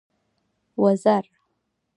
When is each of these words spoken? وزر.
وزر. 0.83 1.25